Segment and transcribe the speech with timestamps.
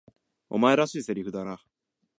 [0.49, 1.61] お前らしい台詞だな。